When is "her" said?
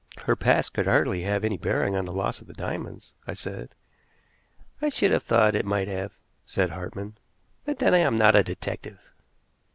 0.23-0.35